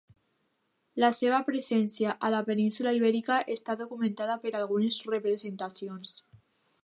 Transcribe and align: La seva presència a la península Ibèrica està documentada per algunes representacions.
La 1.01 1.09
seva 1.17 1.41
presència 1.49 2.15
a 2.29 2.31
la 2.37 2.39
península 2.47 2.95
Ibèrica 3.01 3.39
està 3.57 3.77
documentada 3.83 4.37
per 4.47 4.53
algunes 4.61 4.99
representacions. 5.15 6.17